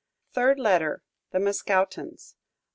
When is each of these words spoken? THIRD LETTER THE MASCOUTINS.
THIRD 0.33 0.57
LETTER 0.59 1.03
THE 1.29 1.39
MASCOUTINS. 1.39 2.35